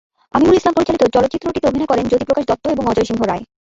[0.33, 3.43] আমিনুল ইসলাম পরিচালিত চলচ্চিত্রটিতে অভিনয় করেন জ্যোতিপ্রকাশ দত্ত এবং অজয় সিংহরায়।